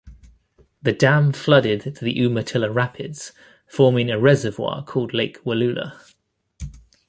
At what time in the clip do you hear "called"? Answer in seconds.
4.83-5.13